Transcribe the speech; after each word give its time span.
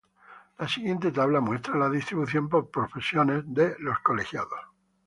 La 0.57 0.67
siguiente 0.67 1.11
tabla 1.11 1.41
muestra 1.41 1.75
la 1.77 1.87
distribución 1.87 2.49
por 2.49 2.71
profesiones 2.71 3.43
de 3.45 3.75
los 3.77 3.99
colegiados. 3.99 4.59